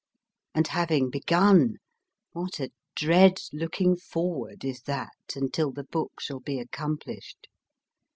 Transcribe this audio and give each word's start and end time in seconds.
And 0.55 0.65
having 0.65 1.11
begun, 1.11 1.75
what 2.31 2.59
a 2.59 2.71
dread 2.95 3.39
looking 3.53 3.95
forward 3.95 4.65
is 4.65 4.81
that 4.87 5.13
until 5.35 5.71
the 5.71 5.83
book 5.83 6.13
shall 6.19 6.39
be 6.39 6.59
accomplished 6.59 7.47